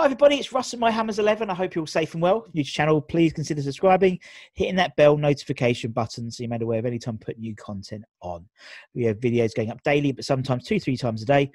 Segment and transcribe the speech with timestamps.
[0.00, 1.50] Hi everybody, it's Russ and My Hammers 11.
[1.50, 2.46] I hope you're all safe and well.
[2.54, 4.18] New channel, please consider subscribing,
[4.54, 8.06] hitting that bell notification button so you're made aware of any time put new content
[8.22, 8.48] on.
[8.94, 11.50] We have videos going up daily, but sometimes two, three times a day.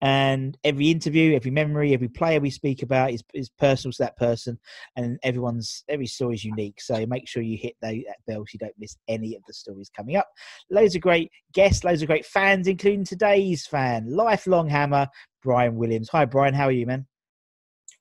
[0.00, 4.16] And every interview, every memory, every player we speak about is, is personal to that
[4.16, 4.60] person,
[4.94, 6.80] and everyone's every story is unique.
[6.80, 9.52] So make sure you hit that, that bell so you don't miss any of the
[9.52, 10.28] stories coming up.
[10.70, 15.08] Loads of great guests, loads of great fans, including today's fan, lifelong hammer,
[15.42, 16.08] Brian Williams.
[16.10, 16.54] Hi, Brian.
[16.54, 17.04] How are you, man?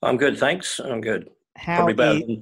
[0.01, 0.79] I'm good, thanks.
[0.79, 1.29] I'm good.
[1.55, 2.37] How Probably better is-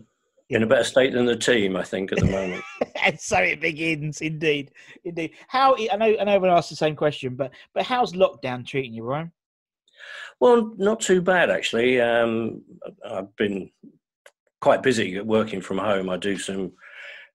[0.49, 2.63] in a better state than the team, I think, at the moment.
[3.03, 4.71] and so it begins, indeed,
[5.03, 5.31] indeed.
[5.47, 8.93] How I know, I know, everyone asked the same question, but but how's lockdown treating
[8.93, 9.31] you, Brian?
[10.39, 11.99] well, not too bad actually.
[12.01, 12.61] Um,
[13.09, 13.71] I've been
[14.61, 16.09] quite busy working from home.
[16.09, 16.73] I do some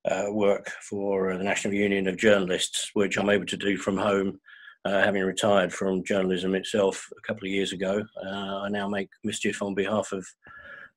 [0.09, 4.39] uh, work for the National Union of Journalists, which I'm able to do from home.
[4.87, 9.11] Uh, having retired from journalism itself a couple of years ago, uh, I now make
[9.25, 10.27] mischief on behalf of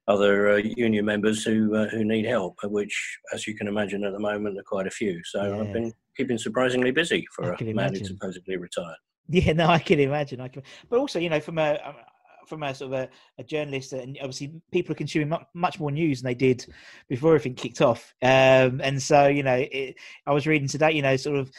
[0.07, 4.13] other uh, union members who uh, who need help, which, as you can imagine, at
[4.13, 5.21] the moment are quite a few.
[5.25, 5.59] So Yeah.
[5.61, 8.97] I've been keeping surprisingly busy for I a man who's supposedly retired.
[9.29, 10.39] Yeah, no, I can imagine.
[10.41, 11.95] I can, but also, you know, from a um,
[12.47, 15.91] from a sort of a, a journalist, and obviously people are consuming much, much more
[15.91, 16.65] news than they did
[17.07, 18.13] before everything kicked off.
[18.21, 19.95] Um, and so, you know, it,
[20.27, 21.49] I was reading today, you know, sort of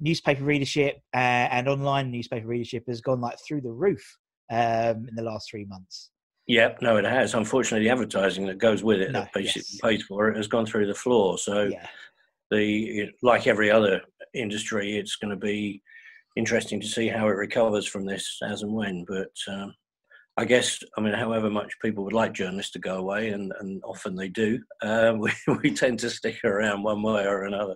[0.00, 4.16] newspaper readership uh, and online newspaper readership has gone like through the roof
[4.50, 6.10] um, in the last three months.
[6.46, 7.34] Yep, no, it has.
[7.34, 9.78] Unfortunately, the advertising that goes with it, No, that pays, yes.
[9.82, 11.36] pays for it, has gone through the floor.
[11.36, 11.86] So, Yeah,
[12.50, 14.00] the like every other
[14.34, 15.82] industry, it's going to be
[16.36, 19.04] interesting to see how it recovers from this as and when.
[19.06, 19.74] But um,
[20.38, 23.82] I guess, I mean, however much people would like journalists to go away, and, and
[23.82, 25.32] often they do, uh, we,
[25.62, 27.74] we tend to stick around one way or another.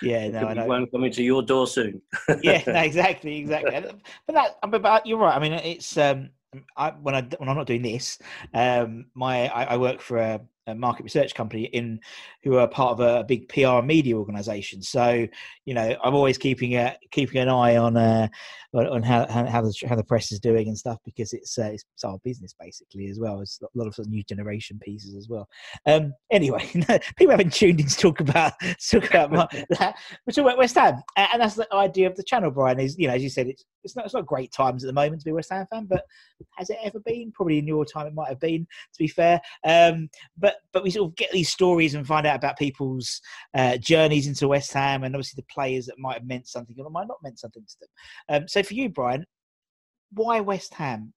[0.00, 0.66] yeah, no, I know.
[0.66, 2.00] one coming to your door soon.
[2.40, 3.84] yeah, no, exactly, exactly.
[4.28, 5.34] But that, but, but you're right.
[5.34, 6.30] I mean, it's um,
[6.76, 8.18] I, when I when I'm not doing this,
[8.54, 12.00] um, my I, I work for a, a market research company in
[12.42, 14.82] who are part of a, big PR and media organization.
[14.82, 15.26] So
[15.64, 18.28] you know, I'm always keeping a keeping an eye on uh,
[18.74, 21.84] on how how the, how the press is doing and stuff because it's uh, it's,
[21.94, 23.40] it's our business basically as well.
[23.40, 25.48] It's a lot of sort of new generation pieces as well.
[25.86, 26.66] Um, anyway,
[27.16, 29.48] people haven't tuned in to talk about to talk about my,
[29.78, 29.96] that.
[30.26, 32.50] We're talking about West Ham, and that's the idea of the channel.
[32.50, 34.88] Brian is you know as you said, it's it's not it's not great times at
[34.88, 36.04] the moment to be a West Ham fan, but
[36.56, 37.32] has it ever been?
[37.32, 38.64] Probably in your time it might have been.
[38.64, 42.36] To be fair, um, but but we sort of get these stories and find out
[42.36, 43.20] about people's
[43.54, 46.90] uh, journeys into West Ham, and obviously the players that might have meant something or
[46.90, 48.42] might not meant something to them.
[48.42, 49.24] Um, so for you, Brian,
[50.12, 51.12] why West Ham?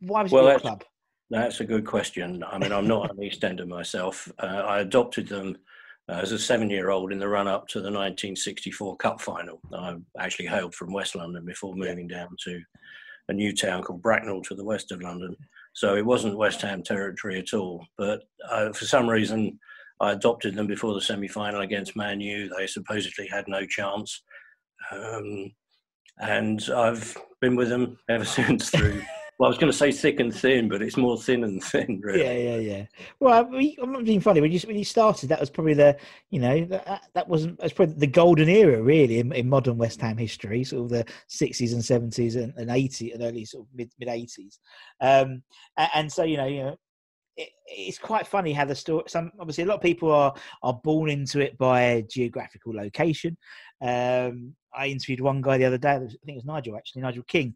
[0.00, 0.84] Why was it Well, your that's- club?
[1.30, 2.44] That's a good question.
[2.44, 4.30] I mean, I'm not an EastEnder myself.
[4.38, 5.56] Uh, I adopted them
[6.10, 9.58] uh, as a seven-year-old in the run-up to the 1964 Cup final.
[9.74, 12.60] I actually hailed from West London before moving down to
[13.28, 15.34] a new town called Bracknell to the west of London.
[15.74, 17.84] So it wasn't West Ham territory at all.
[17.96, 19.58] But uh, for some reason,
[20.00, 22.48] I adopted them before the semi-final against Man U.
[22.48, 24.22] They supposedly had no chance.
[24.90, 25.52] Um,
[26.18, 29.02] and I've been with them ever since through
[29.42, 32.00] well, I was going to say thick and thin, but it's more thin and thin,
[32.00, 32.22] really.
[32.22, 32.86] Yeah, yeah, yeah.
[33.18, 34.40] Well, I'm not being funny.
[34.40, 35.96] When you when you started, that was probably the
[36.30, 40.00] you know that, that wasn't that's probably the golden era really in, in modern West
[40.00, 43.68] Ham history, sort of the 60s and 70s and, and 80s and early sort of
[43.74, 44.58] mid mid 80s.
[45.00, 45.42] Um,
[45.92, 46.76] and, so you know you know
[47.36, 49.02] it, it's quite funny how the story.
[49.08, 53.36] Some obviously a lot of people are are born into it by geographical location.
[53.80, 55.94] Um, I interviewed one guy the other day.
[55.94, 57.54] I think it was Nigel actually, Nigel King,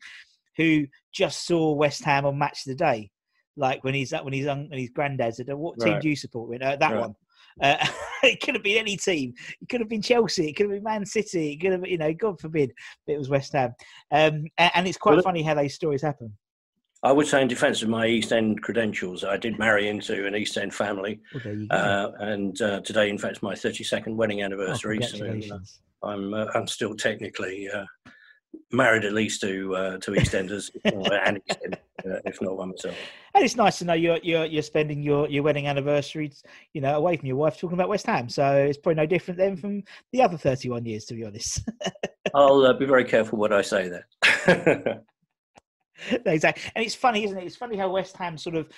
[0.57, 3.11] who just saw West Ham on Match of the Day,
[3.57, 6.03] like when he's when he's when his granddad said, "What team right.
[6.03, 7.01] do you support?" Went, uh, that right.
[7.01, 7.15] one.
[7.61, 7.87] Uh,
[8.23, 9.33] it could have been any team.
[9.61, 10.49] It could have been Chelsea.
[10.49, 11.53] It could have been Man City.
[11.53, 12.73] It could have, you know, God forbid,
[13.07, 13.75] it was West Ham.
[14.11, 16.37] Um, and, and, it's quite well, funny how those stories happen.
[17.03, 20.35] I would say, in defence of my East End credentials, I did marry into an
[20.35, 24.99] East End family, well, uh, and uh, today, in fact, is my 32nd wedding anniversary.
[25.03, 27.85] Oh, so uh, I'm uh, I'm still technically uh,
[28.73, 31.59] married at least to uh, to EastEnders and East
[32.07, 32.97] uh, if not one myself.
[33.35, 36.33] And it's nice to know you're you're you're spending your, your wedding anniversary,
[36.73, 38.29] you know, away from your wife, talking about West Ham.
[38.29, 39.83] So it's probably no different than from
[40.13, 41.69] the other 31 years, to be honest.
[42.35, 45.03] I'll uh, be very careful what I say there.
[46.27, 47.45] exactly, and it's funny, isn't it?
[47.45, 48.69] It's funny how West Ham sort of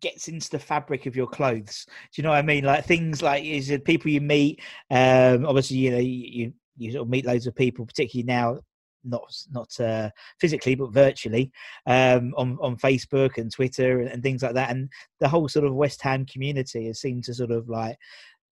[0.00, 1.86] gets into the fabric of your clothes.
[1.86, 2.64] Do you know what I mean?
[2.64, 4.60] Like things like is it people you meet.
[4.90, 8.60] Um, obviously, you know you you sort of meet loads of people, particularly now
[9.04, 10.10] not not uh,
[10.40, 11.50] physically but virtually
[11.86, 14.70] um, on on Facebook and Twitter and, and, things like that.
[14.70, 14.88] And
[15.20, 17.96] the whole sort of West Ham community has seemed to sort of like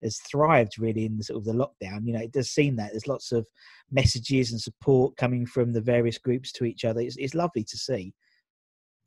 [0.04, 2.06] has thrived really in the sort of the lockdown.
[2.06, 3.48] You know, it does seem that there's lots of
[3.92, 7.02] messages and support coming from the various groups to each other.
[7.02, 8.14] It's, it's lovely to see.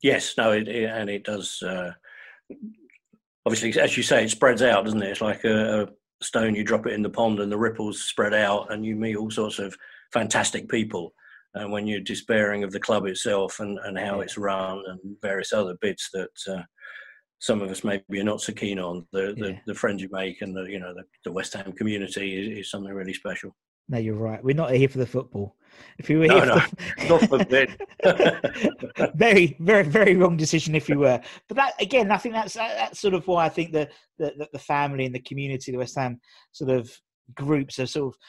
[0.01, 1.61] Yes, no, it, it, and it does.
[1.61, 1.91] Uh,
[3.45, 5.09] obviously, as you say, it spreads out, doesn't it?
[5.09, 5.87] It's like a, a
[6.21, 9.15] stone you drop it in the pond and the ripples spread out and you meet
[9.15, 9.77] all sorts of
[10.11, 11.13] fantastic people
[11.53, 14.99] and uh, when you're despairing of the club itself and, and how it's run and
[15.21, 16.61] various other bits that uh,
[17.39, 19.59] some of us maybe are not so keen on the, the, yeah.
[19.65, 22.71] the, friends you make and the you know the, the West Ham community is, is,
[22.71, 23.55] something really special.
[23.89, 24.41] No, you're right.
[24.41, 25.57] We're not here for the football.
[25.97, 26.67] If you were no, here,
[27.09, 29.11] no, for the...
[29.15, 31.19] very, very, very wrong decision if you were.
[31.49, 33.89] But that again, I think that's that's sort of why I think the
[34.19, 36.21] the, the family and the community, the West Ham
[36.51, 36.95] sort of
[37.35, 38.19] groups are sort of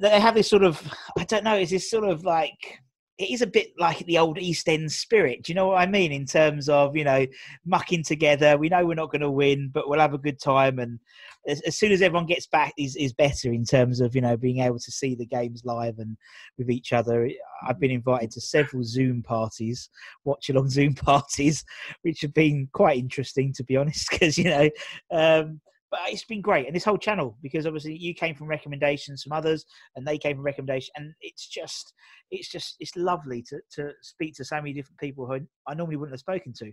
[0.00, 0.80] they have this sort of
[1.18, 2.80] I don't know, is this sort of like
[3.18, 5.42] it is a bit like the old East End spirit.
[5.42, 6.12] Do you know what I mean?
[6.12, 7.26] In terms of you know
[7.64, 10.78] mucking together, we know we're not going to win, but we'll have a good time.
[10.78, 10.98] And
[11.46, 14.36] as, as, soon as everyone gets back, is is better in terms of you know
[14.36, 16.16] being able to see the games live and
[16.58, 17.28] with each other.
[17.66, 19.90] I've been invited to several Zoom parties,
[20.24, 21.64] watch along Zoom parties,
[22.02, 24.70] which have been quite interesting to be honest, because you know.
[25.10, 25.60] Um,
[25.92, 26.66] but it's been great.
[26.66, 30.36] And this whole channel because obviously you came from recommendations from others and they came
[30.36, 31.92] from recommendation and it's just
[32.30, 35.96] it's just it's lovely to to speak to so many different people who i normally
[35.96, 36.72] wouldn't have spoken to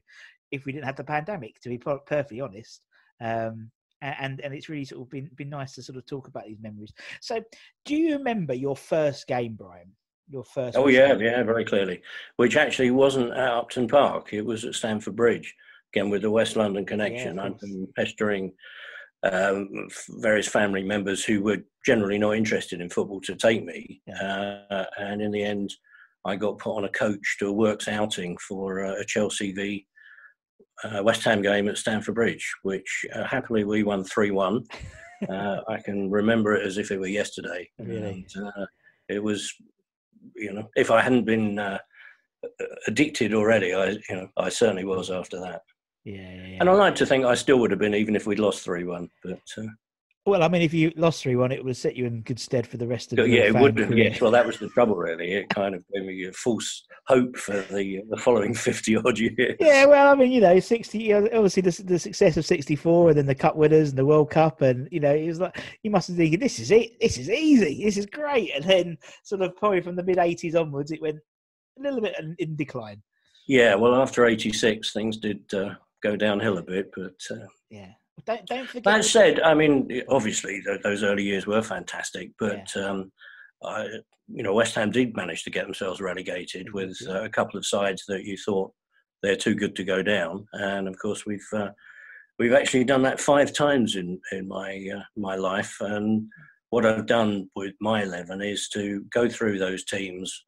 [0.51, 2.81] if we didn't have the pandemic to be perfectly honest.
[3.21, 3.69] Um,
[4.01, 6.61] and and it's really sort of been been nice to sort of talk about these
[6.61, 6.93] memories.
[7.19, 7.43] So
[7.83, 9.91] do you remember your first game brian?
[10.29, 11.21] Your first oh yeah game?
[11.21, 12.01] yeah very clearly.
[12.37, 14.31] Which actually wasn't at upton park.
[14.31, 15.53] It was at stamford bridge
[15.91, 17.35] again with the west london connection.
[17.35, 18.53] Yeah, been pestering
[19.23, 19.87] um,
[20.19, 24.01] various family members who were generally not interested in football to take me.
[24.21, 25.73] Uh, and in the end,
[26.25, 29.85] I got put on a coach to a works outing for uh, a Chelsea v
[30.83, 34.65] uh, West Ham game at Stamford Bridge, which uh, happily we won 3 1.
[35.27, 37.69] Uh, I can remember it as if it were yesterday.
[37.77, 38.25] Really?
[38.33, 38.65] And, uh,
[39.09, 39.53] it was,
[40.33, 41.59] you know, if I hadn't been
[42.87, 45.63] addicted already, I, you know, I certainly was after that.
[46.05, 46.57] Yeah, yeah, yeah.
[46.59, 48.83] And I like to think I still would have been even if we'd lost three
[48.83, 49.09] one.
[49.23, 49.67] But uh,
[50.25, 52.67] well, I mean, if you lost three one, it would set you in good stead
[52.67, 53.17] for the rest of.
[53.17, 53.77] The Yeah, it would.
[53.95, 54.21] Yes.
[54.21, 54.95] Well, that was the trouble.
[54.95, 59.17] Really, it kind of gave me a false hope for the the following fifty odd
[59.17, 59.55] years.
[59.59, 61.13] Yeah, well, I mean, you know, sixty.
[61.13, 64.29] Obviously, the, the success of sixty four, and then the Cup winners and the World
[64.29, 66.99] Cup, and you know, it was like you must have thinking, this is it.
[66.99, 67.83] This is easy.
[67.83, 68.51] This is great.
[68.55, 71.19] And then, sort of, probably from the mid eighties onwards, it went
[71.79, 73.01] a little bit in decline.
[73.47, 75.41] Yeah, well, after eighty six, things did.
[75.53, 76.91] Uh, go downhill a bit.
[76.95, 77.91] But uh, yeah,
[78.25, 78.83] don't don't forget.
[78.83, 82.83] That said, I mean, obviously those early years were fantastic, but yeah.
[82.83, 83.11] um,
[83.63, 83.87] I,
[84.27, 86.75] you know, West Ham did manage to get themselves relegated mm-hmm.
[86.75, 88.71] with uh, a couple of sides that you thought
[89.21, 91.47] they're too good to go down, and of course we've.
[91.53, 91.69] Uh,
[92.37, 96.27] we've actually done that five times in in my uh, my life, and
[96.69, 100.45] what I've done with my eleven is to go through those teams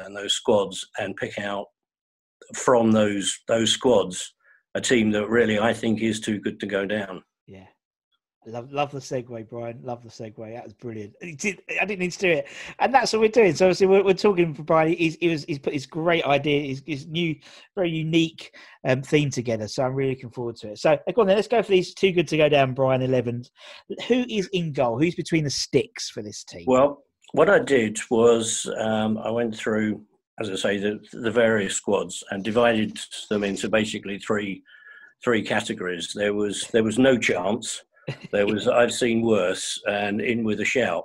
[0.00, 1.66] and those squads and pick out
[2.54, 4.34] from those those squads
[4.74, 7.22] a team that really I think is too good to go down.
[7.46, 7.66] Yeah.
[8.44, 9.78] Love, love the segue, Brian.
[9.84, 10.52] Love the segue.
[10.52, 11.14] That was brilliant.
[11.38, 12.48] Did, I didn't need to do it,
[12.80, 13.54] and that's what we're doing.
[13.54, 14.94] So, obviously, we're, we're talking for Brian.
[14.94, 17.36] He's, he was, he's put his great idea, his, his new,
[17.76, 18.52] very unique
[18.84, 19.68] um, theme together.
[19.68, 20.78] So, I'm really looking forward to it.
[20.78, 21.36] So, go on then.
[21.36, 22.74] Let's go for these too good to go down.
[22.74, 23.44] Brian, eleven.
[24.08, 24.98] Who is in goal?
[24.98, 26.64] Who's between the sticks for this team?
[26.66, 30.02] Well, what I did was um, I went through
[30.42, 32.98] as I say, the, the various squads and divided
[33.30, 34.62] them into basically three
[35.24, 36.12] three categories.
[36.14, 37.82] There was there was no chance.
[38.32, 41.04] There was I've seen worse, and in with a shout.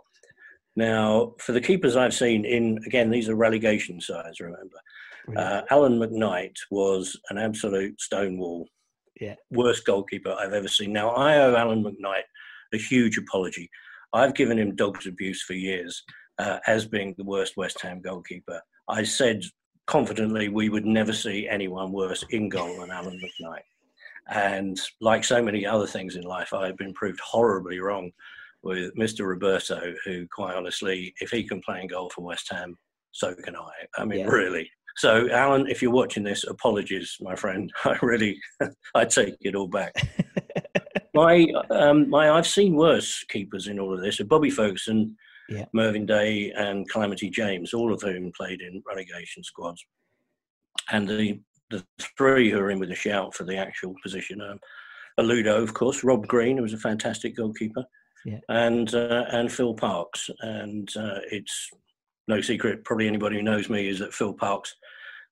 [0.76, 4.40] Now, for the keepers I've seen in again, these are relegation sides.
[4.40, 4.78] Remember,
[5.36, 8.68] uh, Allen McKnight was an absolute stonewall.
[9.20, 9.36] Yeah.
[9.52, 10.94] Worst goalkeeper I've ever seen.
[10.94, 12.24] Now, I owe Allen McKnight
[12.74, 13.70] a huge apology.
[14.14, 16.04] I've given him dog's abuse for years
[16.38, 18.62] uh, as being the worst West Ham goalkeeper.
[18.90, 19.44] I said
[19.86, 23.62] confidently we would never see anyone worse in goal than Allen McKnight.
[24.30, 28.12] And like so many other things in life, I've been proved horribly wrong
[28.64, 29.26] with Mr.
[29.26, 32.76] Roberto, who, quite honestly, if he can play in goal for West Ham,
[33.12, 33.72] so can I.
[33.98, 34.28] I mean, yeah.
[34.28, 34.70] really.
[34.98, 37.72] So, Allen, if you're watching this, apologies, my friend.
[37.86, 38.40] I really,
[38.96, 39.94] I take it all back.
[41.14, 44.22] my, um, my, I've seen worse keepers in all of this.
[44.24, 45.16] Bobby Ferguson,
[45.50, 45.66] yeah.
[45.74, 49.84] Mervyn Day, and Calamity James, all of whom played in relegation squads.
[50.92, 51.40] And the
[51.70, 51.84] the
[52.18, 54.58] three who are in with a shout for the actual position um,
[55.20, 57.84] Ludo, of course, Rob Green, who was a fantastic goalkeeper,
[58.26, 58.40] yeah.
[58.50, 60.30] and uh, and Phil Parks.
[60.42, 61.70] And uh, it's
[62.28, 64.76] no secret, probably anybody who knows me, is that Phil Parks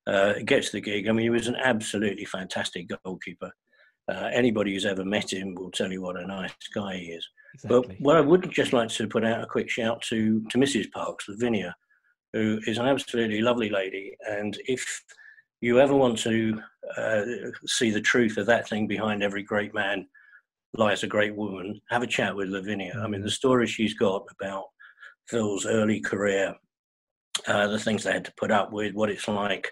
[0.07, 1.07] uh, gets the gig.
[1.07, 3.51] I mean, he was an absolutely fantastic goalkeeper.
[4.07, 7.27] Uh, anybody who's ever met him will tell you what a nice guy he is.
[7.55, 7.95] Exactly.
[7.95, 10.91] But what I would just like to put out a quick shout to to Mrs.
[10.91, 11.75] Parks, Lavinia,
[12.33, 14.15] who is an absolutely lovely lady.
[14.29, 15.03] And if
[15.61, 16.61] you ever want to
[16.97, 17.23] uh,
[17.65, 20.05] see the truth of that thing behind every great man
[20.77, 22.99] lies a great woman, have a chat with Lavinia.
[23.01, 24.65] I mean, the story she's got about
[25.27, 26.53] Phil's early career,
[27.47, 29.71] uh, the things they had to put up with, what it's like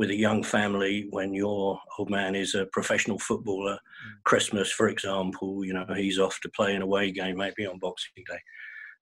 [0.00, 3.74] with a young family when your old man is a professional footballer.
[3.74, 4.22] Mm.
[4.24, 8.24] Christmas, for example, you know, he's off to play an away game, maybe on Boxing
[8.26, 8.38] Day.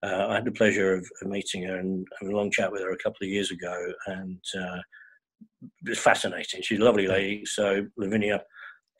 [0.02, 2.90] Uh, I had the pleasure of, meeting her and having a long chat with her
[2.90, 4.80] a couple of years ago, and uh,
[5.84, 6.62] it's fascinating.
[6.62, 7.44] She's a lovely lady.
[7.44, 8.42] So, Lavinia,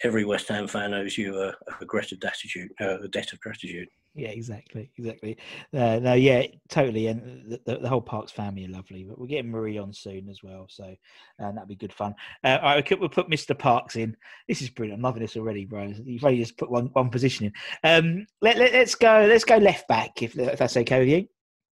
[0.05, 3.89] every West Ham fan owes you a, a gratitude, uh, a debt of gratitude.
[4.19, 5.39] Yeah, exactly, exactly.
[5.73, 7.07] Uh, no, yeah, totally.
[7.07, 9.05] And the, the, the, whole Parks family are lovely.
[9.05, 12.17] But we're getting Marie on soon as well, so uh, that'll be good fun.
[12.43, 13.57] Uh, all right, we'll put Mr.
[13.57, 14.17] Parks in.
[14.49, 14.99] This is brilliant.
[14.99, 15.93] I'm loving this already, bro.
[16.05, 17.53] You've only just put one one position in.
[17.85, 19.27] Um, let, let us go.
[19.29, 21.29] Let's go left back if, if that's okay with you.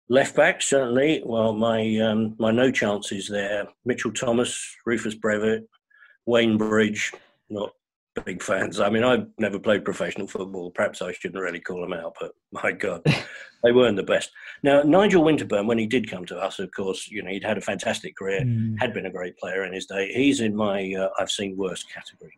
[0.08, 1.22] Left back, certainly.
[1.26, 3.68] Well, my um, my no chances there.
[3.84, 5.66] Mitchell Thomas, Rufus Brevett,
[6.26, 7.12] Wayne Bridge,
[7.50, 7.74] not
[8.22, 8.80] big fans.
[8.80, 10.72] I mean, I've never played professional football.
[10.72, 13.02] Perhaps I shouldn't really call them out, but my God,
[13.64, 14.32] they weren't the best.
[14.64, 17.58] Now, Nigel Winterburn, when he did come to us, of course, you know, he'd had
[17.58, 18.76] a fantastic career, mm.
[18.80, 20.12] had been a great player in his day.
[20.14, 22.38] He's in my uh, I've seen worse category.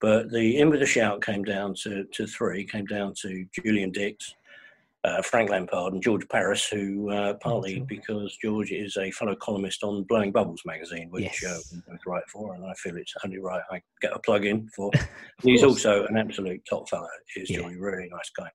[0.00, 3.92] But the in with a shout came down to, to three, came down to Julian
[3.92, 4.34] Dicks,
[5.06, 9.84] uh, Frank Lampard and George Parris, who uh, partly because George is a fellow columnist
[9.84, 11.44] on Blowing Bubbles magazine, which yes.
[11.44, 14.68] uh, we write for, and I feel it's only right I get a plug in
[14.74, 14.90] for.
[15.42, 17.08] He's also an absolute top fellow.
[17.32, 17.60] He's yeah.
[17.60, 18.50] a really nice guy.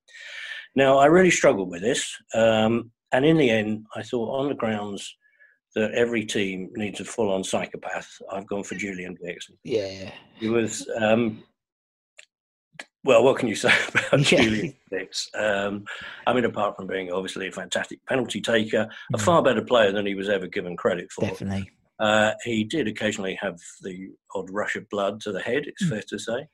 [0.75, 4.55] Now, I really struggled with this, um, and in the end, I thought on the
[4.55, 5.15] grounds
[5.75, 8.09] that every team needs a full-on psychopath.
[8.29, 9.49] I've gone for Julian Dicks.
[9.63, 11.43] Yeah, he was um,
[13.03, 14.41] well, what can you say about yeah.
[14.41, 15.29] Julian Dicks?
[15.33, 15.85] Um,
[16.27, 19.21] I mean, apart from being obviously a fantastic penalty taker, a mm.
[19.21, 21.25] far better player than he was ever given credit for.
[21.25, 21.69] Definitely.
[21.99, 25.89] Uh, he did occasionally have the odd rush of blood to the head, it's mm.
[25.89, 26.47] fair to say.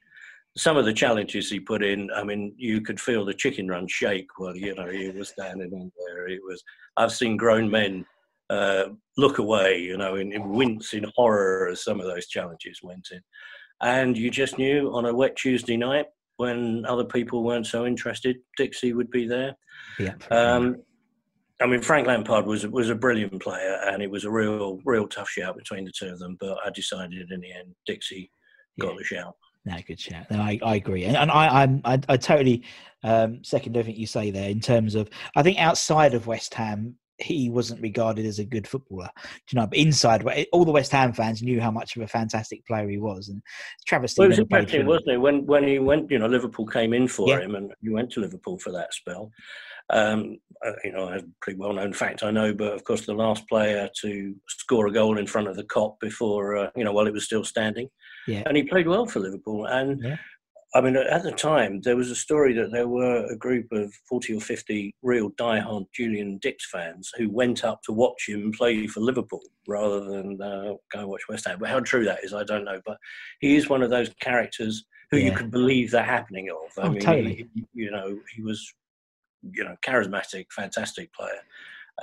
[0.58, 3.88] Some of the challenges he put in, I mean, you could feel the chicken run
[3.88, 6.28] shake while, you know, he was standing in there.
[6.28, 6.64] It was,
[6.98, 8.06] I've seen grown men
[8.50, 8.86] uh,
[9.18, 13.10] look away, you know, and, and wince in horror as some of those challenges went
[13.12, 13.22] in.
[13.82, 18.38] And you just knew on a wet Tuesday night, when other people weren't so interested,
[18.56, 19.56] Dixie would be there.
[20.00, 20.14] Yeah.
[20.32, 20.78] Um,
[21.60, 25.08] I mean, Frank Lampard was was a brilliant player, and it was a real real
[25.08, 26.38] tough shout between the two of them.
[26.40, 28.32] But I decided in the end, Dixie
[28.80, 28.98] got yeah.
[28.98, 29.36] the shout.
[29.66, 30.30] No, good shout.
[30.32, 32.64] No, I, I agree, and, and I, I'm I, I totally
[33.04, 36.96] um, second everything you say there in terms of I think outside of West Ham,
[37.20, 39.10] he wasn't regarded as a good footballer.
[39.16, 39.68] Do you know?
[39.68, 42.98] But inside, all the West Ham fans knew how much of a fantastic player he
[42.98, 43.30] was.
[43.30, 43.42] And
[43.88, 45.18] Travis, well, it was interesting, wasn't it?
[45.18, 47.40] When when he went, you know, Liverpool came in for yeah.
[47.40, 49.32] him, and he went to Liverpool for that spell.
[49.90, 53.14] Um, uh, you know, a pretty well known fact I know, but of course, the
[53.14, 56.92] last player to score a goal in front of the Kop before, uh, you know,
[56.92, 57.90] while it was still standing.
[58.28, 58.44] Yeah.
[58.46, 59.66] And he played well for Liverpool.
[59.66, 60.18] And yeah.
[60.78, 63.92] I mean, at the time, there was a story that there were a group of
[64.08, 68.86] 40 or 50 real die-hard Julian Dicks fans who went up to watch him play
[68.86, 71.58] for Liverpool rather than uh, go and watch West Ham.
[71.60, 72.80] But how true that is, I don't know.
[72.86, 72.98] But
[73.40, 75.26] he is one of those characters who yeah.
[75.26, 76.84] you could believe the happening of.
[76.84, 77.50] I oh, mean, totally.
[77.56, 78.72] He, you know, he was,
[79.42, 81.42] you know, charismatic, fantastic player.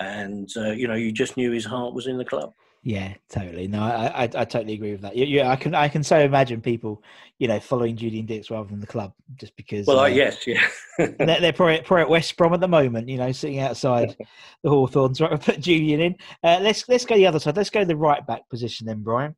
[0.01, 2.53] And, uh, you know, you just knew his heart was in the club.
[2.87, 3.67] Yeah, totally.
[3.67, 5.17] No, I, I, I totally agree with that.
[5.17, 7.03] Yeah, I can, I can so imagine people,
[7.39, 9.87] you know, following Julian Dicks rather than the club, just because.
[9.87, 10.61] Well, uh, yes, yeah.
[10.99, 14.15] they're, they're probably, probably at West Brom at the moment, you know, sitting outside
[14.63, 15.19] the Hawthorns.
[15.19, 16.17] Right, put Julian in.
[16.43, 17.57] Uh, let's let's go the other side.
[17.57, 19.35] Let's go the right back position then, Brian.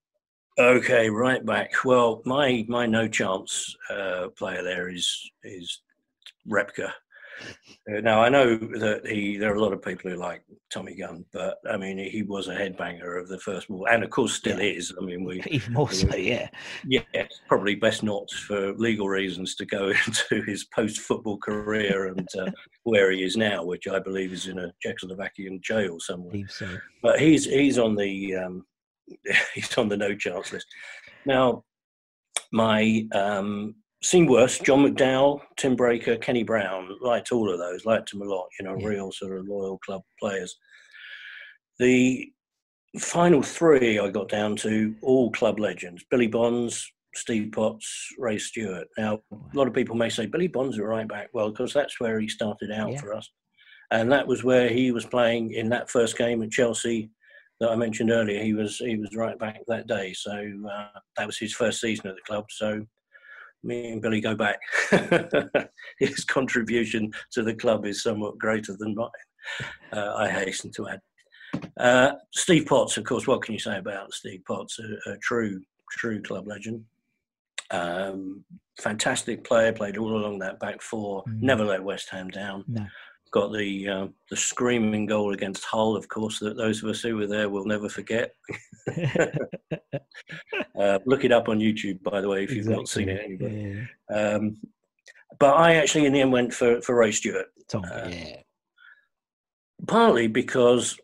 [0.59, 1.85] Okay, right back.
[1.85, 5.83] Well, my my no chance uh, player there is is
[6.51, 6.91] Repka.
[7.89, 9.37] Uh, now I know that he.
[9.37, 12.49] There are a lot of people who like Tommy Gunn, but I mean he was
[12.49, 14.77] a headbanger of the first ball, and of course still yeah.
[14.77, 14.93] is.
[15.01, 16.49] I mean we even more so, yeah.
[16.85, 17.03] Yeah,
[17.49, 22.51] probably best not for legal reasons to go into his post-football career and uh,
[22.85, 26.47] where he is now, which I believe is in a Czechoslovakian jail somewhere.
[26.49, 26.69] So.
[27.03, 28.67] But he's he's on the um,
[29.55, 30.67] he's on the no chance list.
[31.25, 31.65] Now,
[32.53, 34.59] my um, seen worse.
[34.59, 38.67] John McDowell, Tim Breacker, Kenny Brown, liked all of those, liked them a lot, you
[38.67, 38.87] know, yeah.
[38.87, 40.57] real sort of loyal club players.
[41.79, 42.31] The
[42.99, 48.89] final three I got down to all club legends Billy Bonds, Steve Potts, Ray Stewart.
[48.97, 51.29] Now, a lot of people may say Billy Bonds are right back.
[51.33, 53.01] Well, because that's where he started out yeah.
[53.01, 53.31] for us.
[53.91, 57.11] And that was where he was playing in that first game at Chelsea
[57.61, 58.43] that I mentioned earlier.
[58.43, 62.09] He was he was right back that day, so uh, that was his first season
[62.09, 62.47] at the club.
[62.51, 62.85] So
[63.63, 64.59] me and Billy go back.
[65.99, 69.09] his contribution to the club is somewhat greater than mine.
[69.93, 71.01] Uh, I hasten to add.
[71.79, 73.27] Uh, Steve Potts, of course.
[73.27, 74.79] What can you say about Steve Potts?
[74.79, 75.61] A, a true
[75.93, 76.85] true club legend.
[77.71, 78.45] Um,
[78.81, 81.23] fantastic player, played all along that back four.
[81.29, 81.43] Mm.
[81.43, 82.65] Never let West Ham down.
[82.67, 82.87] No
[83.37, 87.17] got the uh, the screaming goal against Hull, of course, that those of us who
[87.17, 88.33] were there will never forget.
[90.79, 93.21] uh, look it up on YouTube, by the way, if you've not seen it.
[93.23, 93.87] Anybody.
[94.11, 94.17] Yeah.
[94.17, 94.57] Um,
[95.39, 97.47] but I actually, in the end, went for for Ray Stewart.
[97.69, 98.37] Tom, uh, yeah.
[99.87, 100.99] Partly because,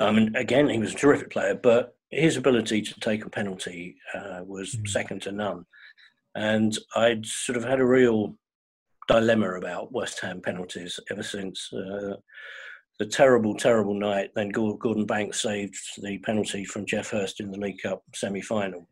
[0.00, 3.96] I mean, again, he was a terrific player, but his ability to take a penalty
[4.14, 4.88] uh, was mm.
[4.88, 5.66] second to none.
[6.34, 8.34] And I'd sort of had a real
[9.08, 12.14] dilemma about West Ham penalties ever since uh,
[12.98, 14.30] the terrible, terrible night.
[14.34, 18.86] Then Gordon Banks saved the penalty from Geoff Hurst in the League Cup semi-final,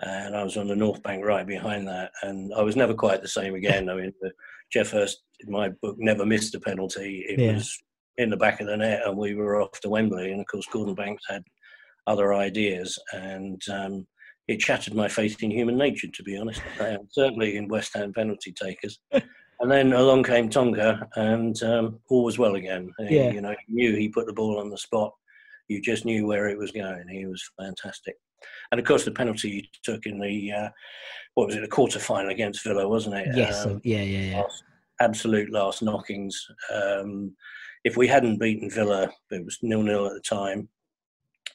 [0.00, 3.22] and I was on the North Bank right behind that, and I was never quite
[3.22, 3.88] the same again.
[3.88, 4.12] I mean,
[4.72, 7.24] Geoff Hurst, in my book, never missed a penalty.
[7.28, 7.54] It yeah.
[7.54, 7.76] was
[8.18, 10.66] in the back of the net, and we were off to Wembley, and of course
[10.70, 11.42] Gordon Banks had
[12.06, 14.06] other ideas, and um,
[14.48, 16.62] it shattered my faith in human nature, to be honest.
[16.80, 18.98] Um, certainly in West Ham penalty takers.
[19.12, 22.90] and then along came Tonka, and um, all was well again.
[22.98, 23.30] Yeah.
[23.30, 25.12] You know, he knew he put the ball on the spot.
[25.68, 27.06] You just knew where it was going.
[27.10, 28.16] He was fantastic.
[28.72, 30.68] And of course, the penalty he took in the uh,
[31.34, 33.28] what was it, a quarter final against Villa, wasn't it?
[33.34, 33.66] Yes.
[33.66, 34.40] Um, yeah, yeah, yeah.
[34.40, 34.62] Last,
[35.00, 36.46] absolute last knockings.
[36.72, 37.34] Um,
[37.84, 40.68] if we hadn't beaten Villa, it was nil nil at the time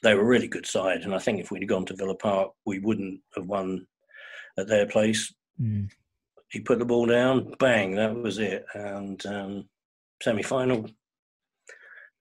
[0.04, 2.14] they were a really good side, and I think if we'd have gone to Villa
[2.14, 3.86] Park, we wouldn't have won
[4.58, 5.34] at their place.
[5.60, 5.90] Mm.
[6.50, 9.68] He put the ball down, bang, that was it, and um,
[10.22, 10.88] semi-final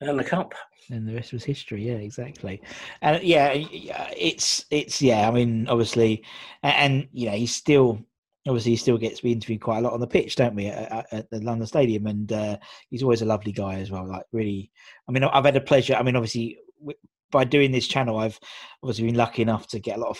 [0.01, 0.53] and the cup.
[0.89, 1.87] And the rest was history.
[1.87, 2.61] Yeah, exactly.
[3.01, 5.27] And yeah, it's it's yeah.
[5.27, 6.25] I mean, obviously,
[6.61, 7.99] and, and you know, he's still
[8.47, 11.05] obviously he still gets we interviewed quite a lot on the pitch, don't we, at,
[11.11, 12.07] at the London Stadium?
[12.07, 12.57] And uh,
[12.89, 14.05] he's always a lovely guy as well.
[14.07, 14.71] Like really,
[15.07, 15.95] I mean, I've had a pleasure.
[15.95, 16.57] I mean, obviously,
[17.33, 18.39] by doing this channel, I've
[18.81, 20.19] obviously been lucky enough to get a lot of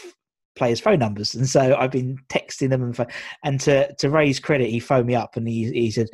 [0.55, 3.07] players' phone numbers, and so I've been texting them and
[3.43, 6.07] and to to Ray's credit, he phoned me up and he he said.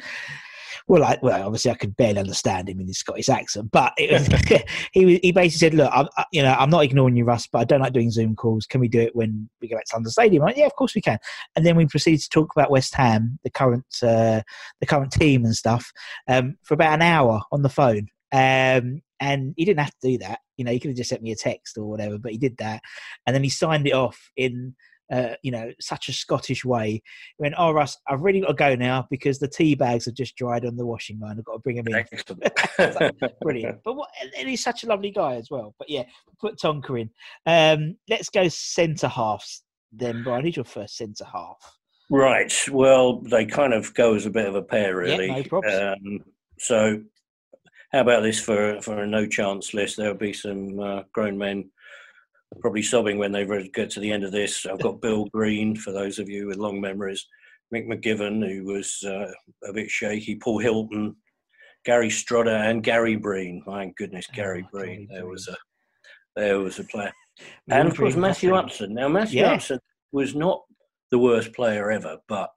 [0.88, 4.28] Well, I, well, obviously, I could barely understand him in his Scottish accent, but was,
[4.92, 7.64] he he basically said, "Look, I'm, you know, I'm not ignoring you, Russ, but I
[7.64, 8.66] don't like doing Zoom calls.
[8.66, 10.96] Can we do it when we go back to London Stadium?" Like, yeah, of course
[10.96, 11.20] we can.
[11.56, 14.42] And then we proceeded to talk about West Ham, the current uh,
[14.80, 15.92] the current team and stuff,
[16.28, 18.08] um, for about an hour on the phone.
[18.32, 20.40] Um, and he didn't have to do that.
[20.58, 22.58] You know, he could have just sent me a text or whatever, but he did
[22.58, 22.82] that.
[23.26, 24.76] And then he signed it off in,
[25.12, 26.92] uh, you know, such a Scottish way.
[26.92, 27.02] He
[27.40, 30.36] went, Oh, Russ, I've really got to go now because the tea bags have just
[30.36, 31.38] dried on the washing line.
[31.38, 32.06] I've got to bring them in.
[32.96, 33.80] like, brilliant.
[33.84, 35.76] But what, and he's such a lovely guy as well.
[35.80, 36.04] But yeah,
[36.40, 37.10] put Tonka in.
[37.46, 40.46] Um, let's go centre halves then, Brian.
[40.46, 41.58] Who's your first centre half?
[42.10, 42.54] Right.
[42.72, 45.28] Well, they kind of go as a bit of a pair, really.
[45.28, 45.94] Yeah, no.
[45.94, 46.24] Um,
[46.58, 47.02] so
[47.92, 49.98] how about this for for a no chance list?
[49.98, 51.70] There'll be some uh, grown men
[52.62, 54.66] probably sobbing when they get to the end of this.
[54.66, 57.26] I've got Bill Green for those of you with long memories,
[57.74, 59.32] Mick McGiven who was uh,
[59.68, 61.16] a bit shaky, Paul Hilton,
[61.86, 63.64] Gary Strodder, and Gary Breen.
[63.66, 65.08] My goodness, oh, Gary oh, Breen.
[65.10, 65.32] There Breen.
[65.32, 65.58] was a
[66.36, 67.12] there was a player,
[67.70, 68.94] and of course Matthew Upson.
[68.94, 69.54] Now Matthew yeah.
[69.54, 69.80] Upson
[70.12, 70.62] was not
[71.12, 72.52] the worst player ever, but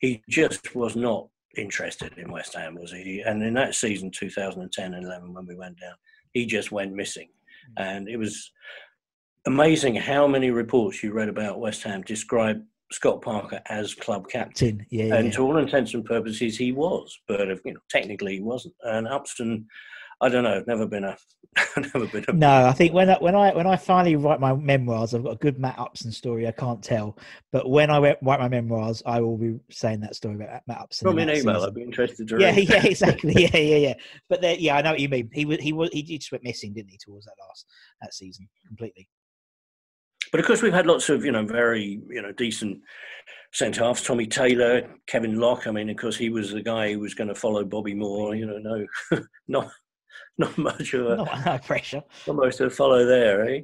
[0.00, 3.20] he just was not interested in West Ham, was he?
[3.20, 5.94] And in that season, 2010 and 11, when we went down,
[6.32, 7.28] he just went missing.
[7.76, 7.82] Mm.
[7.84, 8.50] and it was
[9.46, 14.84] amazing how many reports you read about West Ham describe Scott Parker as club captain.
[14.90, 15.32] Yeah, and yeah.
[15.32, 18.74] to all intents and purposes, he was, but of you know, technically he wasn't.
[18.82, 19.66] And Upson,
[20.22, 21.16] I don't know, never been a,
[21.76, 22.32] never been a.
[22.32, 25.32] No, I think when I, when I when I finally write my memoirs, I've got
[25.32, 26.46] a good Matt Upson story.
[26.46, 27.16] I can't tell,
[27.52, 31.18] but when I write my memoirs, I will be saying that story about Matt Upson.
[31.18, 31.62] In an email.
[31.62, 32.68] I'd be interested to Yeah, read.
[32.68, 33.32] yeah, yeah, exactly.
[33.38, 33.94] Yeah, yeah, yeah.
[34.28, 35.30] But then, yeah, I know what you mean.
[35.32, 37.64] He was, he was, he just went missing, didn't he, towards that last
[38.02, 39.08] that season completely.
[40.30, 42.78] But of course, we've had lots of you know very you know decent
[43.52, 44.02] centre halves.
[44.02, 45.66] Tommy Taylor, Kevin Lock.
[45.66, 48.34] I mean, of course, he was the guy who was going to follow Bobby Moore.
[48.34, 49.70] You know, no, not
[50.38, 52.02] not much of a Not pressure.
[52.26, 53.60] not much to follow there, eh?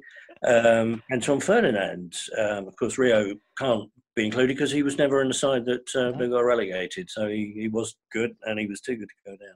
[0.47, 5.23] Um, and Tom Ferdinand, um, of course, Rio can't be included because he was never
[5.23, 6.29] in the side that uh, No.
[6.29, 7.09] got relegated.
[7.11, 9.55] So he, he was good, and he was too good to go down.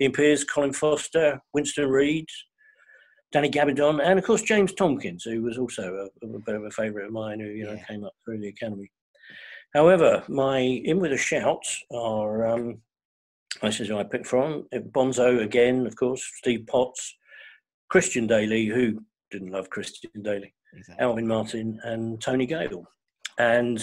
[0.00, 2.26] Ian Pearce, Colin Foster, Winston Reid,
[3.32, 6.70] Danny Gabbidon, and of course James Tomkins, who was also a, a bit of a
[6.70, 7.84] favourite of mine, who you know Yeah.
[7.86, 8.90] came up through the academy.
[9.74, 12.80] However, my in with a shout are um,
[13.62, 17.16] this is who I picked from Bonzo again, of course, Steve Potts,
[17.88, 21.04] Christian Dailly, who didn't love Christian Dailly, Exactly.
[21.04, 22.86] Alvin Martin, and Tony Gale.
[23.38, 23.82] And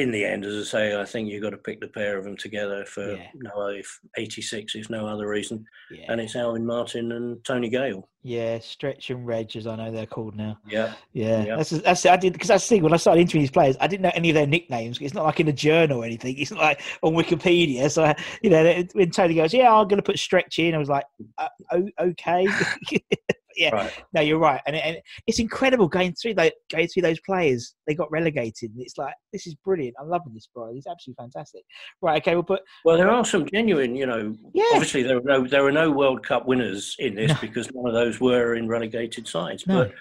[0.00, 2.24] in the end, as I say, I think you've got to pick the pair of
[2.24, 3.26] them together for Yeah.
[3.34, 5.64] no if 86 if no other reason.
[5.90, 8.08] Yeah, And it's Alvin Martin and Tony Gale.
[8.22, 8.58] yeah.
[8.60, 10.58] Stretch and Reg, as I know they're called now.
[10.68, 10.92] Yeah.
[11.12, 11.56] Yeah, Yeah.
[11.56, 13.86] that's that's I did because that's the thing when I started interviewing these players, I
[13.86, 14.98] didn't know any of their nicknames.
[15.00, 16.38] It's not like in a journal or anything.
[16.38, 17.90] It's not like on Wikipedia.
[17.90, 20.78] So I, you know, when Tony goes, "Yeah, I'm going to put Stretch in," I
[20.78, 21.04] was like,
[21.38, 22.46] uh, "Oh, okay."
[23.56, 23.92] yeah, Right.
[24.14, 27.74] no, you're right, and, and it's incredible going through like going through those players.
[27.86, 29.94] They got relegated, and it's like this is brilliant.
[30.00, 30.72] I'm loving this, bro.
[30.72, 31.62] He's absolutely fantastic.
[32.02, 34.34] Right, okay, we'll put Well, there are some genuine, you know.
[34.54, 34.64] Yeah.
[34.72, 37.38] Obviously, there are no there are no World Cup winners in this No.
[37.40, 39.66] because none of those were in relegated sides.
[39.66, 39.84] No.
[39.84, 39.94] But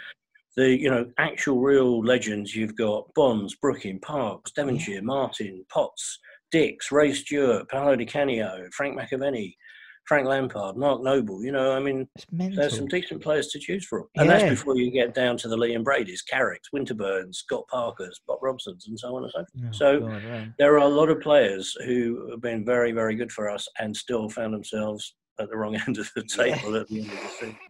[0.55, 6.19] the you know actual real legends, you've got Bonds, Brooking, Parks, Devonshire, Martin, Potts,
[6.51, 9.53] Dicks, Ray Stewart, Paolo Di Canio, Frank McAvennie,
[10.07, 11.43] Frank Lampard, Mark Noble.
[11.43, 14.89] You know, I mean, there's some decent players to choose from, and that's before you
[14.89, 19.23] get down to the Liam Brady's, Carricks, Winterburns, Scott Parkers, Pop Robsons, and so on
[19.23, 19.49] and so forth.
[19.65, 20.47] Oh, so- God, right.
[20.57, 23.95] there are a lot of players who have been very, very good for us and
[23.95, 26.55] still found themselves at the wrong end of the Yeah.
[26.55, 27.57] table at the end of the season.